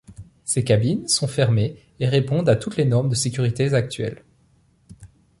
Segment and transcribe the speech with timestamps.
[0.45, 4.23] Ses cabines sont fermées et répondent à toutes les normes de sécurité actuelles.